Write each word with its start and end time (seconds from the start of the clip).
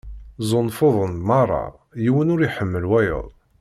Zzunfuḍen 0.43 1.13
merra, 1.27 1.65
yiwen 2.03 2.31
ur 2.33 2.41
iḥemmel 2.47 2.83
wayeḍ. 2.89 3.27